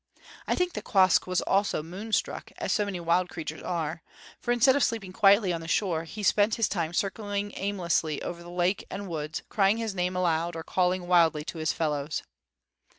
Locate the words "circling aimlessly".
6.91-8.19